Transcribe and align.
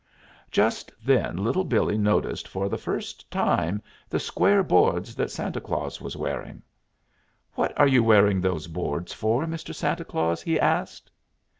Just 0.49 0.91
then 1.05 1.37
Little 1.37 1.63
Billee 1.63 1.95
noticed 1.99 2.47
for 2.47 2.67
the 2.69 2.75
first 2.79 3.29
time 3.29 3.83
the 4.09 4.19
square 4.19 4.63
boards 4.63 5.13
that 5.13 5.29
Santa 5.29 5.61
Claus 5.61 6.01
was 6.01 6.17
wearing. 6.17 6.63
"What 7.53 7.79
are 7.79 7.85
you 7.85 8.03
wearing 8.03 8.41
those 8.41 8.65
boards 8.65 9.13
for, 9.13 9.45
Mr. 9.45 9.75
Santa 9.75 10.03
Claus?" 10.03 10.41
he 10.41 10.59
asked. 10.59 11.11